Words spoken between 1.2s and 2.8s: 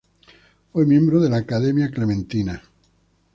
de la Accademia Clementina.